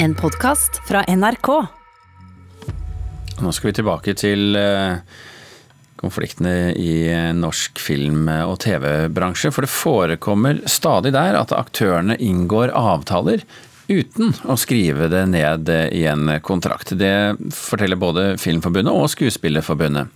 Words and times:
En 0.00 0.14
podkast 0.14 0.76
fra 0.86 1.02
NRK. 1.08 1.48
Nå 3.42 3.52
skal 3.52 3.68
vi 3.68 3.74
tilbake 3.74 4.12
til 4.14 4.54
eh, 4.54 5.00
konfliktene 5.98 6.70
i 6.78 6.92
eh, 7.10 7.32
norsk 7.34 7.82
film- 7.82 8.30
og 8.30 8.60
TV-bransje. 8.62 9.50
For 9.50 9.66
det 9.66 9.72
forekommer 9.74 10.62
stadig 10.70 11.16
der 11.18 11.40
at 11.40 11.54
aktørene 11.56 12.14
inngår 12.14 12.70
avtaler 12.78 13.42
uten 13.90 14.36
å 14.46 14.54
skrive 14.60 15.10
det 15.10 15.24
ned 15.34 15.66
i 15.66 16.06
en 16.06 16.30
kontrakt. 16.46 16.94
Det 16.94 17.34
forteller 17.56 17.98
både 17.98 18.28
Filmforbundet 18.38 18.94
og 18.94 19.10
Skuespillerforbundet. 19.10 20.14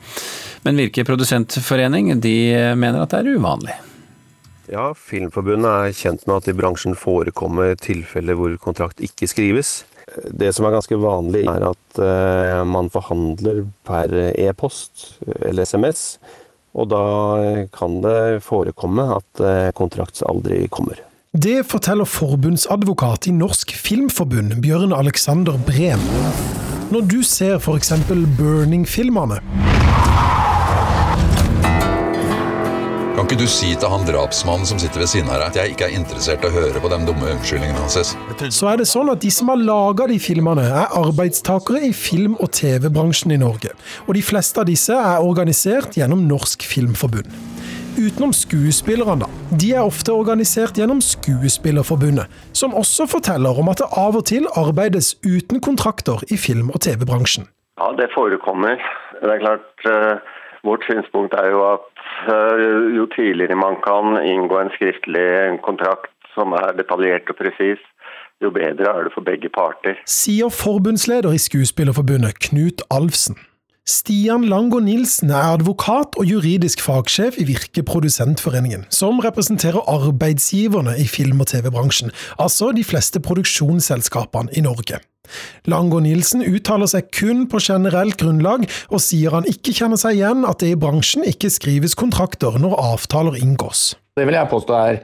Men 0.62 0.78
Virke 0.78 1.02
produsentforening 1.08 2.20
de 2.22 2.36
mener 2.78 3.02
at 3.02 3.16
det 3.16 3.24
er 3.24 3.34
uvanlig. 3.34 3.82
Ja, 4.70 4.92
Filmforbundet 4.94 5.70
er 5.70 5.96
kjent 5.96 6.26
med 6.28 6.38
at 6.38 6.50
i 6.50 6.54
bransjen 6.54 6.94
forekommer 6.98 7.74
tilfeller 7.80 8.38
hvor 8.38 8.54
kontrakt 8.62 9.02
ikke 9.02 9.26
skrives. 9.30 9.82
Det 10.30 10.52
som 10.54 10.66
er 10.68 10.76
ganske 10.76 10.98
vanlig, 11.00 11.46
er 11.50 11.64
at 11.72 11.98
uh, 11.98 12.62
man 12.68 12.90
forhandler 12.92 13.64
per 13.86 14.12
e-post 14.36 15.16
eller 15.40 15.66
SMS. 15.66 16.20
Og 16.72 16.88
da 16.92 17.02
kan 17.74 17.98
det 18.04 18.42
forekomme 18.46 19.08
at 19.18 19.42
uh, 19.42 19.72
kontrakt 19.76 20.22
aldri 20.28 20.66
kommer. 20.72 21.00
Det 21.32 21.62
forteller 21.64 22.04
forbundsadvokat 22.04 23.30
i 23.30 23.32
Norsk 23.32 23.72
Filmforbund, 23.72 24.58
Bjørn 24.60 24.92
Alexander 24.92 25.56
Breen. 25.66 26.02
Når 26.92 27.08
du 27.08 27.22
ser 27.24 27.56
f.eks. 27.56 27.94
Burning-filmene 28.36 29.40
ikke 33.32 33.46
du 33.46 33.48
si 33.48 33.70
til 33.80 33.88
han 33.88 34.02
drapsmannen 34.04 34.68
som 34.68 34.80
sitter 34.80 35.00
ved 35.00 35.08
siden 35.08 35.30
av 35.32 35.38
deg, 35.40 35.46
at 35.46 35.56
jeg 35.56 35.72
ikke 35.72 35.86
er 35.86 35.94
interessert 35.96 36.42
i 36.44 36.48
å 36.50 36.52
høre 36.52 36.80
på 36.84 36.88
de 36.92 36.96
dumme 37.08 37.30
unnskyldningene 37.32 37.80
hans? 37.80 38.10
Så 38.52 38.66
er 38.68 38.76
det 38.76 38.84
sånn 38.90 39.08
at 39.08 39.22
de 39.22 39.30
som 39.32 39.48
har 39.48 39.62
laga 39.62 40.04
de 40.10 40.18
filmene, 40.20 40.66
er 40.68 40.92
arbeidstakere 40.98 41.80
i 41.86 41.94
film- 41.96 42.34
og 42.44 42.50
TV-bransjen 42.52 43.32
i 43.32 43.38
Norge. 43.40 43.72
Og 44.04 44.18
de 44.18 44.24
fleste 44.26 44.60
av 44.60 44.68
disse 44.68 44.92
er 44.92 45.24
organisert 45.24 45.96
gjennom 45.96 46.26
Norsk 46.28 46.66
Filmforbund. 46.68 47.30
Utenom 47.96 48.34
skuespillerne, 48.36 49.24
da. 49.24 49.56
De 49.62 49.72
er 49.78 49.80
ofte 49.80 50.12
organisert 50.12 50.76
gjennom 50.76 51.00
Skuespillerforbundet, 51.04 52.28
som 52.52 52.76
også 52.76 53.08
forteller 53.08 53.56
om 53.64 53.72
at 53.72 53.80
det 53.80 53.88
av 53.96 54.20
og 54.20 54.26
til 54.28 54.50
arbeides 54.60 55.14
uten 55.24 55.64
kontrakter 55.64 56.20
i 56.28 56.36
film- 56.36 56.68
og 56.72 56.84
TV-bransjen. 56.84 57.48
Ja, 57.80 57.94
det 57.96 58.12
forekommer. 58.12 58.76
Det 59.22 59.32
er 59.38 59.40
klart, 59.40 59.88
uh, 59.88 60.20
Vårt 60.62 60.84
synspunkt 60.86 61.34
er 61.34 61.48
jo 61.50 61.62
at 61.72 61.91
jo 62.96 63.06
tidligere 63.16 63.56
man 63.58 63.78
kan 63.84 64.18
inngå 64.24 64.58
en 64.60 64.72
skriftlig 64.76 65.60
kontrakt 65.66 66.12
som 66.34 66.52
er 66.56 66.72
detaljert 66.78 67.30
og 67.30 67.36
presis, 67.36 67.80
jo 68.42 68.50
bedre 68.50 68.88
er 68.90 69.06
det 69.06 69.14
for 69.14 69.24
begge 69.26 69.50
parter. 69.52 69.98
Sier 70.08 70.50
forbundsleder 70.52 71.32
i 71.34 71.40
Skuespillerforbundet, 71.40 72.38
Knut 72.48 72.82
Alfsen. 72.90 73.38
Stian 73.82 74.44
Lango 74.46 74.78
Nilsen 74.78 75.32
er 75.34 75.56
advokat 75.56 76.14
og 76.14 76.28
juridisk 76.28 76.78
fagsjef 76.84 77.34
i 77.42 77.48
Virke 77.48 77.82
Produsentforeningen, 77.82 78.84
som 78.94 79.18
representerer 79.18 79.82
arbeidsgiverne 79.90 80.94
i 81.02 81.06
film- 81.10 81.42
og 81.42 81.48
TV-bransjen, 81.50 82.12
altså 82.38 82.70
de 82.76 82.84
fleste 82.86 83.18
produksjonsselskapene 83.18 84.54
i 84.54 84.62
Norge. 84.62 85.00
Lango 85.66 85.98
Nilsen 85.98 86.44
uttaler 86.46 86.86
seg 86.92 87.10
kun 87.10 87.48
på 87.50 87.58
generelt 87.58 88.20
grunnlag, 88.22 88.68
og 88.94 89.02
sier 89.02 89.34
han 89.34 89.50
ikke 89.50 89.74
kjenner 89.74 89.98
seg 89.98 90.20
igjen 90.20 90.46
at 90.46 90.62
det 90.62 90.76
i 90.76 90.78
bransjen 90.78 91.26
ikke 91.26 91.50
skrives 91.50 91.98
kontrakter 91.98 92.60
når 92.62 92.78
avtaler 92.78 93.40
inngås. 93.42 93.96
Det 94.14 94.28
vil 94.28 94.38
jeg 94.38 94.50
påstå 94.52 94.78
er 94.78 95.02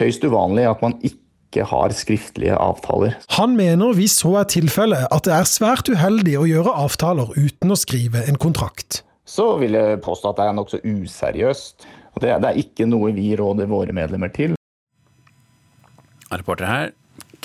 høyst 0.00 0.24
uvanlig 0.24 0.64
at 0.70 0.80
man 0.80 0.96
ikke 1.04 1.23
har 1.62 1.94
skriftlige 1.94 2.56
avtaler. 2.58 3.14
Han 3.38 3.54
mener 3.54 3.94
hvis 3.94 4.18
så 4.24 4.34
er 4.40 4.50
tilfellet 4.50 5.06
at 5.14 5.28
det 5.28 5.36
er 5.36 5.46
svært 5.46 5.86
uheldig 5.86 6.34
å 6.40 6.48
gjøre 6.50 6.74
avtaler 6.82 7.30
uten 7.38 7.70
å 7.70 7.78
skrive 7.78 8.24
en 8.26 8.40
kontrakt. 8.40 9.04
Så 9.24 9.54
vil 9.62 9.78
jeg 9.78 10.02
påstå 10.04 10.32
at 10.32 10.40
det 10.40 10.48
er 10.48 10.58
nokså 10.58 10.82
useriøst. 10.82 11.86
Det 12.14 12.26
det, 12.26 12.34
det 12.42 12.50
er 12.50 12.60
ikke 12.60 12.86
noe 12.86 13.12
vi 13.14 13.30
råder 13.38 13.70
våre 13.70 13.94
medlemmer 13.96 14.30
til. 14.34 14.54
Reporter 16.34 16.66
her, 16.66 16.90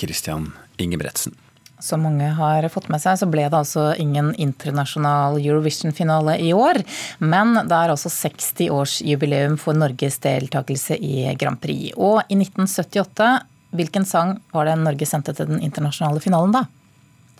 Christian 0.00 0.50
Ingebretsen. 0.78 1.36
Som 1.80 2.02
mange 2.04 2.26
har 2.36 2.66
fått 2.68 2.90
med 2.92 3.00
seg, 3.00 3.16
så 3.16 3.26
ble 3.30 3.46
det 3.48 3.56
altså 3.56 3.86
ingen 4.00 4.34
internasjonal 4.36 5.38
Eurovision-finale 5.40 6.36
i 6.44 6.50
år. 6.52 6.82
Men 7.24 7.54
det 7.56 7.76
er 7.76 7.94
altså 7.94 8.12
60-årsjubileum 8.12 9.56
for 9.60 9.78
Norges 9.78 10.20
deltakelse 10.20 10.98
i 11.00 11.24
Grand 11.40 11.60
Prix. 11.62 11.94
Og 11.96 12.20
i 12.28 12.36
1978, 12.36 13.30
hvilken 13.76 14.06
sang 14.08 14.38
var 14.54 14.66
det 14.66 14.76
Norge 14.80 15.06
sendte 15.06 15.34
til 15.36 15.48
den 15.50 15.62
internasjonale 15.62 16.22
finalen 16.22 16.54
da? 16.54 16.66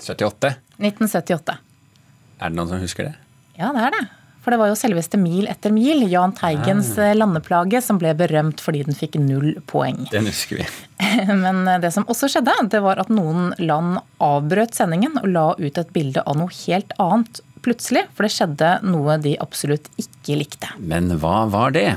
78? 0.01 0.55
1978. 0.79 1.59
Er 2.41 2.49
det 2.49 2.57
noen 2.57 2.71
som 2.71 2.81
husker 2.81 3.11
det? 3.11 3.15
Ja, 3.59 3.73
det 3.77 3.85
er 3.89 3.97
det. 3.99 4.07
For 4.41 4.55
det 4.55 4.61
var 4.63 4.71
jo 4.71 4.77
selveste 4.79 5.19
Mil 5.21 5.45
etter 5.53 5.73
mil, 5.75 6.07
Jahn 6.09 6.33
Teigens 6.37 6.95
ah. 6.97 7.13
landeplage, 7.13 7.83
som 7.85 7.99
ble 8.01 8.15
berømt 8.17 8.63
fordi 8.65 8.87
den 8.87 8.97
fikk 8.97 9.19
null 9.21 9.53
poeng. 9.69 10.07
Den 10.13 10.31
husker 10.31 10.63
vi. 10.63 10.69
Men 11.45 11.67
det 11.83 11.93
som 11.93 12.09
også 12.09 12.31
skjedde, 12.33 12.55
det 12.73 12.81
var 12.85 13.03
at 13.03 13.13
noen 13.13 13.53
land 13.61 14.01
avbrøt 14.25 14.77
sendingen 14.77 15.21
og 15.21 15.29
la 15.29 15.47
ut 15.61 15.83
et 15.83 15.93
bilde 15.93 16.25
av 16.25 16.41
noe 16.41 16.53
helt 16.63 16.97
annet 16.97 17.43
plutselig. 17.61 18.07
For 18.17 18.25
det 18.25 18.33
skjedde 18.33 18.73
noe 18.89 19.19
de 19.21 19.37
absolutt 19.45 19.93
ikke 20.01 20.41
likte. 20.41 20.73
Men 20.81 21.13
hva 21.21 21.45
var 21.53 21.77
det? 21.77 21.91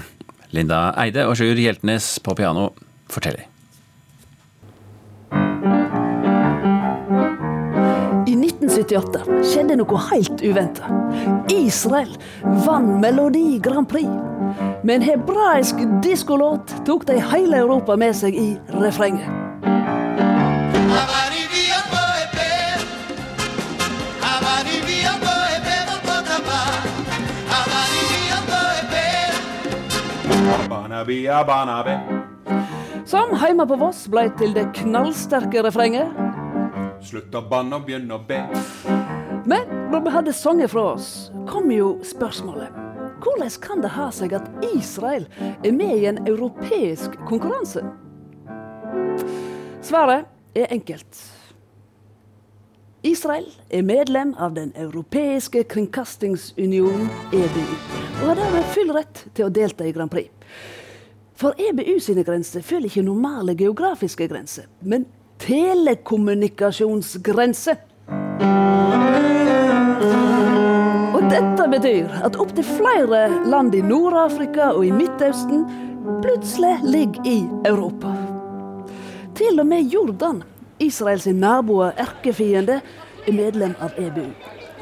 Linda 0.53 0.89
Eide 0.99 1.23
og 1.29 1.39
Sjur 1.39 1.57
Hjeltnes 1.57 2.17
på 2.21 2.35
piano 2.37 2.73
forteller. 3.09 3.47
1978 8.83 9.43
skjedde 9.47 9.77
noe 9.79 9.99
helt 10.09 10.43
uventa. 10.43 10.89
Israel 11.51 12.11
vant 12.65 12.99
Melodi 13.01 13.59
Grand 13.63 13.87
Prix. 13.89 14.09
Med 14.83 14.95
en 14.95 15.07
hebraisk 15.07 15.79
diskolåt 16.03 16.73
tok 16.87 17.07
de 17.07 17.19
hele 17.31 17.63
Europa 17.63 17.95
med 17.95 18.15
seg 18.17 18.35
i 18.35 18.49
refrenget. 18.75 19.29
Som 33.05 33.33
heime 33.37 33.65
på 33.67 33.75
Voss 33.77 34.05
blei 34.09 34.29
til 34.39 34.55
det 34.55 34.69
knallsterke 34.77 35.63
refrenget. 35.65 36.32
Slutt 37.13 37.35
å 37.37 37.43
banne 37.45 37.77
og 37.77 37.83
begynne 37.85 38.15
å 38.17 38.23
be. 38.25 38.39
Men 39.45 39.67
når 39.91 39.99
vi 40.01 40.13
hadde 40.15 40.33
sunget 40.33 40.71
fra 40.73 40.87
oss, 40.95 41.09
kom 41.45 41.67
jo 41.69 41.91
spørsmålet. 42.09 42.73
Hvordan 43.21 43.53
kan 43.61 43.83
det 43.83 43.91
ha 43.93 44.07
seg 44.09 44.33
at 44.33 44.47
Israel 44.71 45.27
er 45.37 45.75
med 45.77 45.93
i 45.99 46.07
en 46.09 46.17
europeisk 46.25 47.13
konkurranse? 47.29 47.85
Svaret 49.85 50.25
er 50.57 50.73
enkelt. 50.73 51.21
Israel 53.05 53.45
er 53.69 53.85
medlem 53.85 54.33
av 54.41 54.57
Den 54.57 54.73
europeiske 54.73 55.67
kringkastingsunion, 55.69 57.09
EBU, 57.29 57.65
og 58.23 58.29
har 58.31 58.41
dermed 58.41 58.71
full 58.73 58.93
rett 58.97 59.27
til 59.35 59.51
å 59.51 59.53
delta 59.53 59.85
i 59.85 59.93
Grand 59.93 60.09
Prix. 60.09 60.33
For 61.37 61.53
EBU 61.61 61.99
sine 62.01 62.25
grenser 62.25 62.65
følger 62.65 62.89
ikke 62.89 63.05
normale 63.05 63.53
geografiske 63.53 64.25
grenser, 64.33 64.65
men 64.81 65.05
telekommunikasjonsgrense. 65.43 67.75
Og 71.13 71.21
dette 71.31 71.63
betyr 71.73 72.07
at 72.23 72.35
opptil 72.39 72.67
flere 72.77 73.21
land 73.51 73.75
i 73.75 73.81
Nord-Afrika 73.83 74.63
og 74.71 74.85
i 74.87 74.91
Midtøsten 74.95 75.65
plutselig 76.23 76.75
ligger 76.83 77.21
i 77.27 77.47
Europa. 77.67 78.07
Til 79.35 79.59
og 79.59 79.67
med 79.67 79.81
Jordan, 79.91 80.43
Israels 80.79 81.27
nabo 81.27 81.77
og 81.87 81.93
erkefiende, 81.97 82.81
er 83.27 83.33
medlem 83.33 83.75
av 83.81 83.89
EBU. 83.97 84.25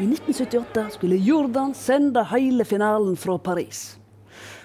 I 0.01 0.07
1978 0.07 0.97
skulle 0.97 1.15
Jordan 1.15 1.75
sende 1.77 2.23
hele 2.31 2.65
finalen 2.65 3.17
fra 3.17 3.37
Paris. 3.37 3.99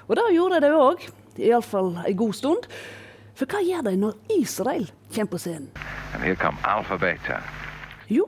Og 0.09 0.17
det 0.17 0.31
gjorde 0.32 0.61
de 0.65 0.70
òg, 0.73 1.03
iallfall 1.37 1.99
en 2.06 2.17
god 2.17 2.32
stund. 2.32 2.65
For 3.37 3.49
hva 3.53 3.61
gjør 3.61 3.85
de 3.91 3.97
når 4.00 4.15
Israel 4.38 4.87
kommer 5.12 5.33
på 5.35 5.41
scenen? 5.43 5.69
Jo, 8.09 8.25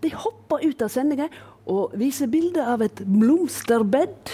de 0.00 0.12
hopper 0.16 0.64
ut 0.64 0.84
av 0.84 0.92
sendinga 0.92 1.26
og 1.66 1.96
viser 1.98 2.30
bilde 2.30 2.62
av 2.62 2.84
et 2.86 3.02
blomsterbed, 3.04 4.30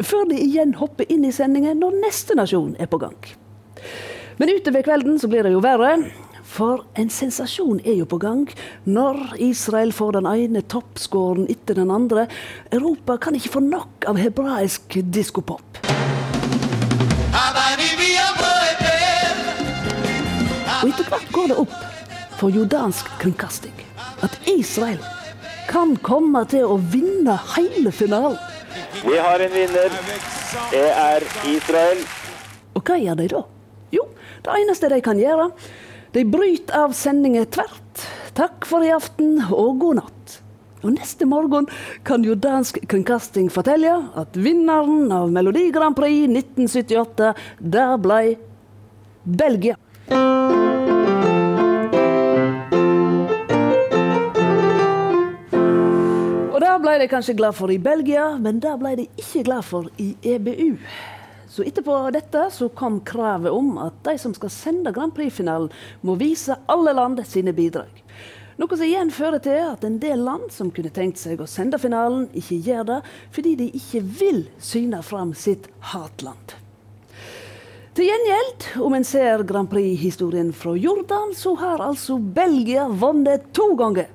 før 0.00 0.30
de 0.30 0.38
igjen 0.40 0.76
hopper 0.78 1.08
inn 1.12 1.26
i 1.26 1.34
sendinga 1.34 1.74
når 1.76 1.98
neste 2.06 2.36
nasjon 2.38 2.76
er 2.80 2.88
på 2.88 3.00
gang. 3.02 3.18
Men 4.40 4.52
utover 4.54 4.86
kvelden 4.86 5.18
så 5.20 5.28
blir 5.32 5.44
det 5.44 5.52
jo 5.52 5.64
verre. 5.64 5.96
For 6.46 6.84
en 6.96 7.10
sensasjon 7.12 7.82
er 7.82 7.98
jo 7.98 8.06
på 8.08 8.20
gang 8.22 8.46
når 8.86 9.34
Israel 9.44 9.90
får 9.92 10.20
den 10.20 10.28
ene 10.30 10.62
toppskåren 10.62 11.50
etter 11.52 11.76
den 11.82 11.90
andre. 11.92 12.28
Europa 12.70 13.18
kan 13.26 13.36
ikke 13.36 13.56
få 13.58 13.64
nok 13.66 14.06
av 14.08 14.20
hebraisk 14.22 15.00
diskopop. 15.12 15.82
Går 21.32 21.48
det 21.52 21.60
opp. 21.66 21.76
for 22.36 22.52
jordansk 22.52 23.08
kringkasting 23.20 23.72
at 24.24 24.34
Israel 24.44 25.00
kan 25.70 25.94
komme 26.04 26.42
til 26.50 26.68
å 26.68 26.76
vinne 26.92 27.36
hele 27.54 27.92
finalen. 27.94 28.36
Vi 29.00 29.16
har 29.16 29.40
en 29.40 29.52
vinner. 29.54 29.94
Det 30.70 30.84
er 30.90 31.24
Israel. 31.48 32.02
Og 32.76 32.84
hva 32.84 32.98
gjør 33.00 33.18
de 33.22 33.28
da? 33.32 33.42
Jo, 33.96 34.04
det 34.44 34.58
eneste 34.60 34.90
de 34.92 35.00
kan 35.04 35.20
gjøre, 35.20 35.48
de 36.12 36.24
bryter 36.28 36.84
av 36.84 36.94
sendingen 36.96 37.48
tvert. 37.52 38.04
Takk 38.36 38.68
for 38.68 38.84
i 38.84 38.92
aften 38.92 39.40
og 39.48 39.80
god 39.80 40.02
natt. 40.02 40.36
Og 40.84 40.92
neste 40.94 41.26
morgen 41.26 41.66
kan 42.06 42.24
jordansk 42.24 42.78
kringkasting 42.86 43.48
fortelle 43.50 43.96
at 44.14 44.36
vinneren 44.36 45.08
av 45.12 45.32
Melodi 45.32 45.70
Grand 45.74 45.96
Prix 45.98 46.28
1978, 46.28 47.32
det 47.58 47.88
ble 48.04 48.22
Belgia. 49.24 49.80
Det 56.76 56.82
ble 56.84 56.98
de 57.00 57.06
kanskje 57.08 57.32
glad 57.32 57.54
for 57.56 57.72
i 57.72 57.78
Belgia, 57.80 58.34
men 58.36 58.58
det 58.60 58.74
ble 58.76 58.90
de 58.98 59.04
ikke 59.16 59.46
glad 59.46 59.64
for 59.64 59.86
i 59.96 60.10
EBU. 60.28 60.74
Så 61.48 61.64
etterpå 61.64 61.94
dette 62.12 62.42
så 62.52 62.68
kom 62.68 62.98
kravet 63.00 63.54
om 63.54 63.78
at 63.80 63.96
de 64.04 64.12
som 64.20 64.34
skal 64.36 64.52
sende 64.52 64.92
Grand 64.92 65.14
Prix-finalen, 65.16 65.70
må 66.04 66.18
vise 66.20 66.58
alle 66.68 66.92
land 66.92 67.22
sine 67.24 67.54
bidrag. 67.56 68.02
Noe 68.60 68.76
som 68.76 68.84
igjen 68.84 69.12
fører 69.12 69.40
til 69.40 69.62
at 69.62 69.86
en 69.88 69.96
del 70.02 70.20
land 70.26 70.52
som 70.52 70.68
kunne 70.72 70.92
tenkt 70.92 71.20
seg 71.20 71.40
å 71.40 71.48
sende 71.48 71.80
finalen, 71.80 72.26
ikke 72.36 72.60
gjør 72.68 72.84
det 72.90 73.00
fordi 73.32 73.54
de 73.62 73.70
ikke 73.80 74.02
vil 74.20 74.44
syne 74.60 75.00
fram 75.04 75.32
sitt 75.32 75.70
hatland. 75.94 76.58
Til 77.96 78.10
gjengjeld, 78.10 78.68
om 78.84 78.98
en 78.98 79.08
ser 79.08 79.46
Grand 79.48 79.72
Prix-historien 79.72 80.52
fra 80.52 80.76
Jordan, 80.76 81.32
så 81.32 81.54
har 81.56 81.80
altså 81.80 82.18
Belgia 82.20 82.84
vunnet 82.92 83.48
to 83.56 83.70
ganger. 83.80 84.12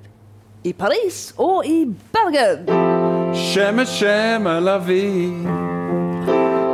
I 0.64 0.74
Paris 0.74 1.34
og 1.42 1.66
i 1.66 1.86
Bergen. 2.14 2.68
Skjemme, 3.34 3.86
skjemme, 3.90 4.60
la 4.62 4.76
vie. 4.78 5.32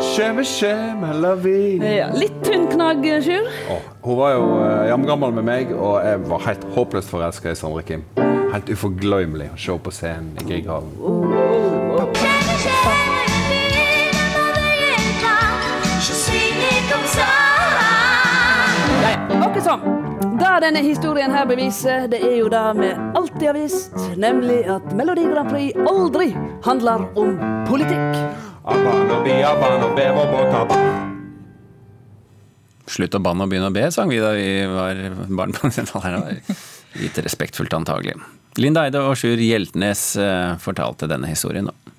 Skjemme, 0.04 0.44
skjemme, 0.44 1.14
la 1.22 1.32
vie. 1.40 1.78
Ja, 1.80 2.10
litt 2.12 2.36
tynn 2.44 2.68
knagg, 2.68 3.06
Sjur. 3.24 3.48
Oh, 3.72 3.86
hun 4.04 4.20
var 4.20 4.34
jo 4.36 4.50
eh, 4.66 4.90
jamgammel 4.92 5.38
med 5.40 5.48
meg, 5.48 5.72
og 5.72 6.02
jeg 6.04 6.20
var 6.28 6.44
helt 6.50 6.68
håpløst 6.76 7.14
forelska 7.14 7.54
i 7.54 7.60
Sondre 7.60 7.86
Kim. 7.88 8.04
Helt 8.52 8.74
uforglemmelig 8.74 9.54
å 9.54 9.62
se 9.62 9.78
på 9.80 9.96
scenen 9.96 10.36
i 10.36 10.50
Grieghallen. 10.50 10.92
Ja, 19.00 19.16
ja. 19.16 19.48
Ok, 19.48 19.64
sånn. 19.64 19.97
Det 20.18 20.54
denne 20.64 20.82
historien 20.82 21.30
her 21.30 21.46
beviser, 21.46 22.08
det 22.10 22.18
er 22.26 22.40
jo 22.40 22.48
det 22.50 22.62
vi 22.80 22.88
alltid 23.20 23.44
har 23.46 23.58
visst, 23.58 23.98
nemlig 24.18 24.64
at 24.74 24.88
Melodi 24.98 25.28
Grand 25.30 25.52
Prix 25.52 25.78
aldri 25.78 26.32
handler 26.66 27.04
om 27.22 27.36
politikk. 27.68 28.18
Slutt 32.88 33.18
å 33.20 33.22
banne 33.22 33.46
og 33.46 33.52
begynne 33.52 33.70
å 33.70 33.76
be, 33.76 33.86
sang 33.94 34.10
vi 34.10 34.18
da 34.24 34.34
vi 34.34 34.50
var 34.72 35.04
barn 35.38 35.54
på 35.54 35.70
70-tallet. 35.70 36.50
Litt 36.98 37.22
respektfullt 37.22 37.78
antagelig. 37.78 38.18
Linda 38.58 38.88
Eide 38.88 39.04
og 39.06 39.14
Sjur 39.22 39.38
Hjeltnes 39.38 40.16
eh, 40.18 40.56
fortalte 40.64 41.06
denne 41.12 41.30
historien. 41.30 41.70
da. 41.70 41.97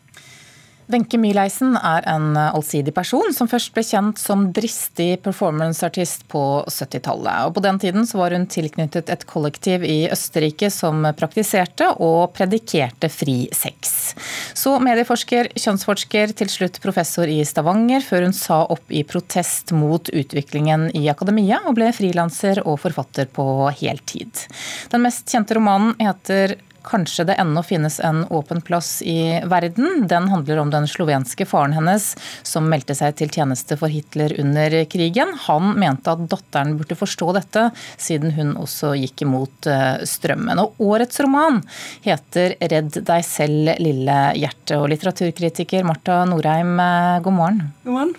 Wenche 0.89 1.19
Myhleisen 1.21 1.75
er 1.77 2.07
en 2.09 2.33
allsidig 2.39 2.95
person 2.97 3.29
som 3.37 3.49
først 3.51 3.75
ble 3.77 3.83
kjent 3.85 4.21
som 4.21 4.47
dristig 4.57 5.19
performanceartist 5.21 6.23
på 6.33 6.43
70-tallet. 6.65 7.53
På 7.53 7.61
den 7.61 7.81
tiden 7.83 8.07
var 8.17 8.33
hun 8.33 8.47
tilknyttet 8.49 9.13
et 9.13 9.27
kollektiv 9.29 9.85
i 9.85 10.09
Østerrike 10.09 10.71
som 10.73 11.05
praktiserte 11.19 11.91
og 12.01 12.33
predikerte 12.39 13.11
fri 13.13 13.51
sex. 13.53 14.15
Så 14.57 14.79
medieforsker, 14.81 15.51
kjønnsforsker, 15.61 16.33
til 16.39 16.49
slutt 16.49 16.81
professor 16.81 17.29
i 17.29 17.43
Stavanger, 17.45 18.01
før 18.01 18.25
hun 18.25 18.37
sa 18.37 18.63
opp 18.73 18.89
i 18.89 19.05
protest 19.05 19.75
mot 19.77 20.09
utviklingen 20.09 20.89
i 20.97 21.05
akademia, 21.13 21.61
og 21.69 21.77
ble 21.77 21.91
frilanser 21.93 22.63
og 22.65 22.81
forfatter 22.87 23.29
på 23.29 23.45
heltid. 23.83 24.47
Den 24.89 25.05
mest 25.05 25.29
kjente 25.29 25.59
romanen 25.59 25.93
heter 26.01 26.57
Kanskje 26.87 27.25
det 27.29 27.35
ennå 27.41 27.63
finnes 27.67 27.99
en 28.01 28.25
åpen 28.31 28.61
plass 28.61 29.03
i 29.03 29.41
verden. 29.45 30.07
Den 30.09 30.29
handler 30.29 30.61
om 30.63 30.71
den 30.71 30.87
slovenske 30.89 31.47
faren 31.47 31.75
hennes 31.77 32.13
som 32.47 32.69
meldte 32.71 32.95
seg 32.97 33.17
til 33.19 33.33
tjeneste 33.35 33.77
for 33.81 33.93
Hitler 33.93 34.33
under 34.41 34.77
krigen. 34.91 35.35
Han 35.47 35.75
mente 35.81 36.15
at 36.15 36.25
datteren 36.31 36.77
burde 36.79 36.99
forstå 36.99 37.33
dette, 37.37 37.69
siden 38.01 38.35
hun 38.39 38.55
også 38.61 38.95
gikk 38.99 39.27
imot 39.27 39.69
eh, 39.71 40.05
strømmen. 40.09 40.63
Og 40.63 40.79
årets 40.91 41.21
roman 41.25 41.61
heter 42.07 42.57
'Redd 42.61 43.03
deg 43.05 43.27
selv, 43.27 43.75
lille 43.83 44.19
hjerte'. 44.39 44.79
Og 44.79 44.89
litteraturkritiker 44.93 45.85
Marta 45.85 46.23
Norheim, 46.29 46.79
eh, 46.81 47.19
god 47.25 47.37
morgen. 47.41 47.65
God 47.85 47.99
morgen. 47.99 48.15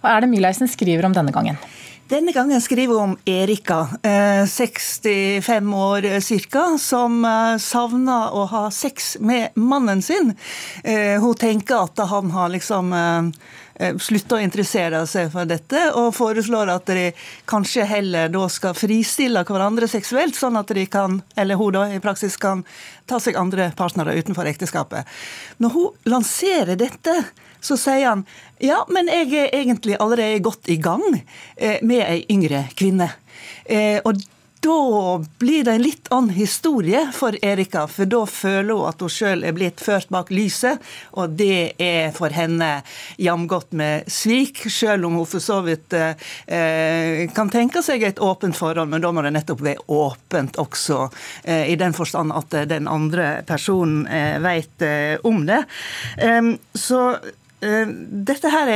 Hva 0.00 0.16
er 0.16 0.24
det 0.24 0.32
Myhleisen 0.32 0.70
skriver 0.70 1.04
om 1.06 1.16
denne 1.16 1.34
gangen? 1.34 1.60
Denne 2.08 2.32
gangen 2.32 2.60
skriver 2.60 2.94
hun 2.94 3.02
om 3.02 3.18
Erika, 3.24 3.88
eh, 4.02 4.46
65 4.46 5.74
år 5.74 6.20
ca., 6.50 6.78
som 6.78 7.24
eh, 7.24 7.58
savner 7.58 8.32
å 8.32 8.46
ha 8.48 8.70
sex 8.70 9.16
med 9.20 9.48
mannen 9.54 10.00
sin. 10.02 10.32
Eh, 10.84 11.20
hun 11.20 11.34
tenker 11.34 11.84
at 11.84 11.98
han 12.08 12.30
har 12.30 12.48
liksom 12.48 12.94
slutta 14.02 14.34
å 14.34 14.40
interessere 14.42 15.04
seg 15.06 15.28
for 15.30 15.46
dette, 15.46 15.82
og 15.94 16.16
foreslår 16.16 16.72
at 16.72 16.88
de 16.90 17.12
kanskje 17.46 17.84
heller 17.86 18.32
da 18.32 18.48
skal 18.50 18.74
fristille 18.74 19.44
hverandre 19.46 19.86
seksuelt, 19.86 20.34
sånn 20.34 20.58
at 20.58 20.72
de 20.74 20.86
kan, 20.90 21.20
eller 21.36 21.60
hun 21.60 21.76
da 21.76 21.84
i 21.92 22.00
praksis 22.02 22.40
kan 22.42 22.64
ta 23.06 23.20
seg 23.22 23.38
andre 23.38 23.68
partnere 23.78 24.16
utenfor 24.18 24.50
ekteskapet. 24.50 25.06
Når 25.62 25.76
hun 25.76 26.10
lanserer 26.10 26.74
dette, 26.80 27.14
så 27.60 27.76
sier 27.80 28.08
han 28.08 28.24
ja, 28.62 28.80
men 28.90 29.10
jeg 29.12 29.30
er 29.38 29.54
egentlig 29.60 29.98
allerede 29.98 30.42
godt 30.42 30.70
i 30.72 30.78
gang 30.82 31.04
med 31.86 32.00
ei 32.02 32.24
yngre 32.32 32.64
kvinne. 32.78 33.06
Og 34.02 34.18
da 34.60 35.24
blir 35.38 35.64
det 35.64 35.70
en 35.70 35.82
litt 35.82 36.08
annen 36.10 36.30
historie 36.34 37.12
for 37.14 37.36
Erika, 37.42 37.86
for 37.86 38.10
da 38.10 38.24
føler 38.26 38.74
hun 38.74 38.88
at 38.88 39.02
hun 39.02 39.12
sjøl 39.12 39.44
er 39.46 39.54
blitt 39.54 39.82
ført 39.82 40.10
bak 40.10 40.32
lyset, 40.34 40.82
og 41.14 41.36
det 41.38 41.78
er 41.82 42.10
for 42.16 42.34
henne 42.34 42.80
jamgodt 43.22 43.76
med 43.78 44.08
svik, 44.10 44.64
sjøl 44.66 45.06
om 45.06 45.20
hun 45.20 45.30
for 45.30 45.44
så 45.44 45.60
vidt 45.66 45.94
eh, 45.94 47.28
kan 47.34 47.52
tenke 47.54 47.84
seg 47.86 48.02
et 48.02 48.22
åpent 48.22 48.56
forhold, 48.58 48.90
men 48.90 49.04
da 49.04 49.12
må 49.14 49.22
det 49.22 49.34
nettopp 49.36 49.62
være 49.62 49.86
åpent 49.94 50.58
også, 50.58 51.04
eh, 51.44 51.70
i 51.70 51.78
den 51.78 51.94
forstand 51.94 52.34
at 52.34 52.58
den 52.70 52.90
andre 52.90 53.30
personen 53.46 54.06
eh, 54.10 54.38
vet 54.42 54.86
om 55.26 55.44
det. 55.46 55.62
så 56.74 57.00
dette 57.58 58.50
her 58.52 58.68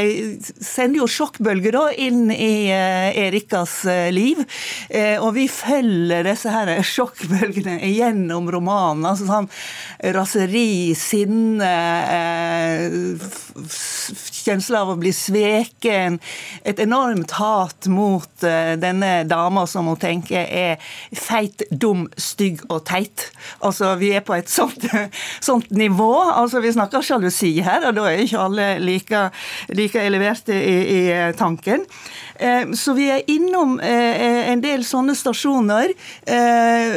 sender 0.42 0.98
jo 1.02 1.06
sjokkbølger 1.06 1.76
inn 2.02 2.32
i 2.34 2.66
Erikas 2.70 3.76
liv. 4.10 4.42
Og 5.22 5.28
vi 5.36 5.46
følger 5.46 6.26
disse 6.26 6.50
her 6.50 6.72
sjokkbølgene 6.94 7.78
gjennom 7.92 8.50
romanen. 8.50 9.06
altså 9.06 9.28
sånn 9.28 9.48
Raseri, 10.16 10.94
sinne, 10.98 11.70
kjensle 14.42 14.80
av 14.82 14.92
å 14.92 14.98
bli 15.00 15.12
sveken. 15.14 16.18
Et 16.68 16.82
enormt 16.82 17.36
hat 17.38 17.88
mot 17.90 18.46
denne 18.82 19.12
dama 19.28 19.66
som 19.70 19.88
hun 19.90 20.00
tenker 20.00 20.46
er 20.46 20.92
feit, 21.16 21.64
dum, 21.70 22.06
stygg 22.16 22.64
og 22.68 22.84
teit. 22.88 23.28
Altså, 23.60 23.94
Vi 24.00 24.12
er 24.16 24.24
på 24.26 24.34
et 24.34 24.50
sånt, 24.50 24.84
sånt 25.48 25.70
nivå. 25.70 26.12
altså 26.30 26.60
Vi 26.60 26.72
snakker 26.72 27.04
sjalusi 27.04 27.54
her, 27.62 27.88
og 27.88 27.96
da 27.98 28.08
er 28.10 28.24
ikke 28.24 28.44
alle 28.46 28.68
like, 28.82 29.22
like 29.70 30.02
eleverte 30.02 30.56
i, 30.56 30.76
i 30.98 31.32
tanken. 31.38 31.86
Så 32.74 32.94
vi 32.96 33.06
er 33.12 33.28
innom 33.30 33.76
en 33.82 34.62
del 34.64 34.82
sånne 34.86 35.14
stasjoner. 35.14 35.92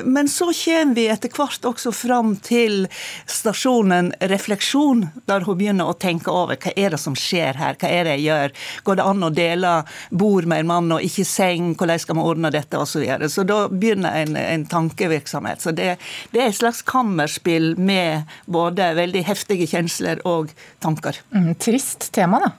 Men 0.06 0.30
så 0.32 0.48
kommer 0.56 0.96
vi 0.98 1.06
etter 1.12 1.30
hvert 1.30 1.68
også 1.68 1.92
fram 1.94 2.34
til 2.42 2.88
stasjonen 3.30 4.14
refleksjon, 4.32 5.06
der 5.30 5.46
hun 5.46 5.60
begynner 5.60 5.92
å 5.92 5.98
tenke 6.00 6.34
over 6.34 6.58
hva 6.62 6.74
er 6.76 6.96
det 6.96 7.02
som 7.02 7.18
skjer 7.20 7.35
her, 7.60 7.78
hva 7.80 7.92
er 7.92 8.08
det 8.08 8.18
jeg 8.18 8.26
gjør, 8.26 8.56
går 8.88 9.00
det 9.00 9.08
an 9.12 9.28
å 9.28 9.32
dele 9.36 9.74
bord 10.10 10.50
med 10.50 10.64
en 10.64 10.72
mann 10.72 10.96
og 10.96 11.06
ikke 11.06 11.28
seng, 11.28 11.74
hvordan 11.78 12.02
skal 12.02 12.20
man 12.20 12.30
ordne 12.32 12.54
dette 12.54 12.80
osv. 12.80 12.96
Så, 12.96 13.02
videre. 13.04 13.28
så 13.28 13.44
da 13.44 13.66
begynner 13.68 14.22
en, 14.22 14.38
en 14.40 14.66
tankevirksomhet. 14.72 15.60
Så 15.60 15.74
det, 15.76 15.98
det, 16.32 16.40
er 16.40 16.48
et 16.48 16.56
slags 16.56 16.80
kammerspill 16.88 17.74
med 17.76 18.30
både 18.48 18.94
veldig 18.96 19.26
heftige 19.28 19.68
kjensler 19.68 20.22
og 20.24 20.54
tanker. 20.84 21.20
Mm, 21.36 21.58
trist 21.60 22.08
tema, 22.16 22.40
da? 22.46 22.54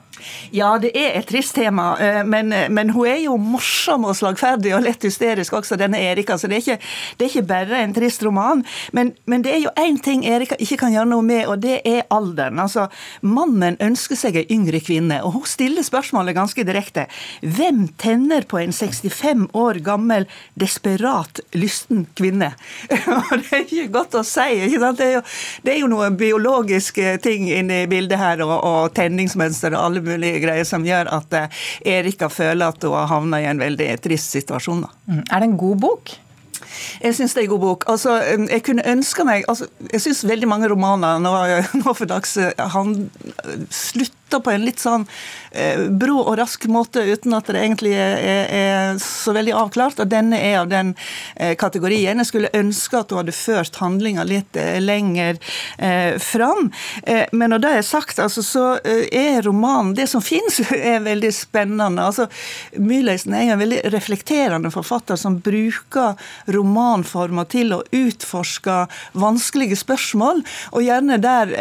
Ja, 0.51 0.73
det 0.81 0.93
er 0.97 1.17
et 1.19 1.27
trist 1.29 1.55
tema, 1.57 1.91
eh, 2.01 2.21
men, 2.25 2.53
men, 2.73 2.91
hun 2.95 3.07
er 3.09 3.19
jo 3.21 3.35
morsom 3.41 4.07
og 4.07 4.15
slagferdig 4.17 4.73
og 4.77 4.85
lett 4.85 5.03
hysterisk 5.05 5.57
også, 5.57 5.77
denne 5.79 5.99
Erika. 6.01 6.37
Så 6.37 6.49
det 6.49 6.59
er 6.59 6.63
ikke, 6.63 6.91
det 7.17 7.25
er 7.25 7.31
ikke 7.31 7.49
bare 7.49 7.81
en 7.83 7.95
trist 7.95 8.23
roman. 8.25 8.63
Men, 8.95 9.13
men 9.25 9.43
det 9.45 9.53
er 9.55 9.61
jo 9.65 9.73
én 9.79 9.99
ting 10.03 10.25
Erika 10.27 10.57
ikke 10.59 10.79
kan 10.83 10.95
gjøre 10.95 11.09
noe 11.11 11.25
med, 11.25 11.45
og 11.51 11.61
det 11.63 11.81
er 11.87 12.05
alderen. 12.13 12.59
Altså, 12.63 12.87
Mannen 13.21 13.77
ønsker 13.83 14.19
seg 14.19 14.39
ei 14.39 14.45
yngre 14.53 14.81
kvinne, 14.83 15.19
og 15.25 15.35
hun 15.37 15.47
stiller 15.49 15.85
spørsmålet 15.85 16.37
ganske 16.37 16.65
direkte. 16.67 17.07
Hvem 17.41 17.87
tenner 17.99 18.47
på 18.47 18.61
en 18.61 18.75
65 18.75 19.49
år 19.57 19.81
gammel, 19.85 20.27
desperat 20.59 21.41
lysten 21.57 22.07
kvinne? 22.17 22.53
Det 23.37 23.53
er 23.53 23.63
ikke 23.63 23.91
godt 23.93 24.15
å 24.17 24.23
si. 24.25 24.45
ikke 24.65 24.79
sant? 24.81 24.99
Det 24.99 25.05
er 25.07 25.13
jo, 25.17 25.21
det 25.63 25.71
er 25.73 25.79
jo 25.81 25.89
noen 25.91 26.15
biologiske 26.19 27.17
ting 27.23 27.47
inne 27.53 27.83
i 27.83 27.89
bildet 27.89 28.19
her, 28.19 28.41
og, 28.45 28.55
og 28.65 28.95
tenningsmønster 28.97 29.75
og 29.75 29.83
alle 29.83 30.03
mulige 30.07 30.43
greier 30.43 30.67
som 30.67 30.85
gjør 30.85 31.11
at 31.19 31.35
eh, 31.37 31.65
Erika 31.97 32.31
føler 32.31 32.71
at 32.71 32.87
hun 32.87 32.95
har 32.97 33.11
havna 33.11 33.41
i 33.43 33.49
en 33.49 33.61
veldig 33.61 33.91
trist 34.03 34.35
situasjon. 34.37 34.85
Mm. 35.07 35.21
Er 35.25 35.43
det 35.43 35.51
en 35.51 35.59
god 35.59 35.83
bok? 35.83 36.15
Jeg 37.01 37.15
syns 37.15 37.33
det 37.33 37.43
er 37.43 37.47
en 37.47 37.53
god 37.53 37.63
bok. 37.63 37.85
Altså, 37.89 38.17
jeg 38.49 38.63
kunne 38.65 38.85
ønske 38.89 39.23
meg 39.27 39.45
altså, 39.47 39.67
Jeg 39.93 40.01
syns 40.03 40.23
veldig 40.27 40.49
mange 40.49 40.69
romaner 40.71 41.21
nå, 41.21 41.33
nå 41.83 41.93
for 41.93 42.09
dags 42.09 42.35
han 42.75 42.95
slutter 44.27 44.39
på 44.43 44.51
en 44.51 44.65
litt 44.65 44.79
sånn 44.79 45.05
eh, 45.51 45.87
brå 45.89 46.19
og 46.19 46.37
rask 46.37 46.65
måte 46.67 47.01
uten 47.01 47.33
at 47.33 47.47
det 47.47 47.61
egentlig 47.61 47.93
er, 47.95 48.17
er, 48.17 48.47
er, 48.51 48.99
så 48.99 49.33
veldig 49.33 49.53
avklart. 49.55 49.99
Og 49.99 50.07
denne 50.07 50.37
er 50.37 50.59
av 50.61 50.67
den 50.69 50.95
eh, 51.35 51.55
kategorien. 51.55 52.17
Jeg 52.17 52.27
skulle 52.27 52.51
ønske 52.53 52.99
at 52.99 53.11
hun 53.11 53.21
hadde 53.21 53.35
ført 53.35 53.79
handlinga 53.79 54.25
litt 54.27 54.55
eh, 54.57 54.79
lenger 54.81 55.37
eh, 55.77 56.17
fram. 56.19 56.71
Eh, 57.03 57.25
men 57.31 57.51
når 57.51 57.63
det 57.63 57.71
er 57.77 57.87
sagt, 57.87 58.19
altså, 58.19 58.43
så 58.43 58.65
eh, 58.83 59.07
er 59.11 59.41
romanen 59.43 59.95
Det 59.95 60.07
som 60.07 60.21
fins, 60.21 60.59
er 60.71 60.99
veldig 61.05 61.31
spennende. 61.33 62.03
Altså, 62.03 62.27
Myrleisen 62.77 63.33
er 63.33 63.53
en 63.53 63.61
veldig 63.61 63.81
reflekterende 63.93 64.71
forfatter 64.73 65.15
som 65.15 65.39
bruker 65.39 66.17
romanformer 66.51 67.47
til 67.49 67.73
å 67.75 67.83
utforske 67.95 68.83
vanskelige 69.17 69.77
spørsmål, 69.79 70.43
og 70.73 70.83
gjerne 70.83 71.17
der 71.21 71.53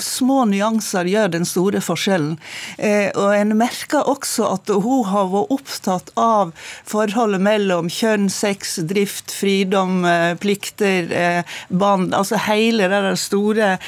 små 0.00 0.44
nyanser 0.48 1.08
gjør 1.08 1.32
den 1.34 1.46
store 1.48 1.82
forskjellen. 1.84 2.03
Eh, 2.08 3.10
og 3.14 3.34
En 3.34 3.54
merker 3.58 4.08
også 4.08 4.48
at 4.54 4.70
hun 4.70 5.04
har 5.08 5.30
vært 5.32 5.54
opptatt 5.54 6.12
av 6.20 6.52
forholdet 6.88 7.42
mellom 7.44 7.88
kjønn, 7.92 8.28
sex, 8.32 8.76
drift, 8.88 9.32
fridom, 9.32 10.04
eh, 10.04 10.34
plikter, 10.40 11.10
eh, 11.12 11.42
band. 11.68 12.14
Altså 12.14 12.38
hele 12.48 12.88
det 12.88 13.18
store, 13.18 13.78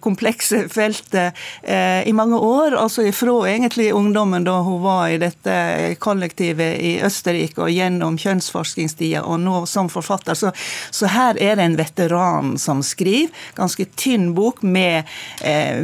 komplekse 0.00 0.68
feltet 0.70 1.36
i 1.64 2.12
mange 2.12 2.36
år. 2.36 2.74
Altså 2.78 3.02
ifra 3.06 3.46
egentlig 3.48 3.92
ungdommen 3.94 4.44
da 4.44 4.60
hun 4.62 4.82
var 4.82 5.08
i 5.08 5.18
dette 5.18 5.96
kollektivet 6.02 6.80
i 6.80 6.92
Østerrike 7.04 7.62
og 7.64 7.70
gjennom 7.70 8.18
kjønnsforskningstida, 8.20 9.22
og 9.22 9.40
nå 9.44 9.64
som 9.70 9.90
forfatter. 9.92 10.34
Så, 10.38 10.52
så, 10.90 11.10
her 11.10 11.38
er 11.40 11.58
det 11.58 11.66
en 11.66 11.78
veteran 11.78 12.54
som 12.58 12.82
skriver. 12.86 13.30
Ganske 13.56 13.86
tynn 13.98 14.30
bok 14.36 14.62
med 14.62 15.08
eh, 15.42 15.80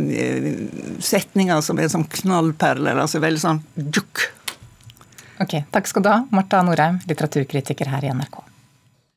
setninger 1.01 1.61
som 1.67 1.79
er 1.83 1.91
som 1.93 2.07
knallperler. 2.07 2.99
altså 3.03 3.21
veldig 3.23 3.43
sånn 3.43 3.63
dukk. 3.75 4.29
Ok, 5.43 5.59
Takk 5.75 5.91
skal 5.91 6.05
du 6.05 6.09
ha, 6.09 6.21
Marta 6.33 6.63
Norheim, 6.65 7.03
litteraturkritiker 7.09 7.91
her 7.93 8.07
i 8.07 8.13
NRK. 8.15 8.46